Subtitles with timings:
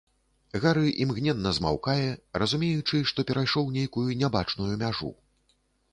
[0.61, 2.09] Гары імгненна змаўкае,
[2.43, 5.17] разумеючы, што перайшоў нейкую нябачную мяжу.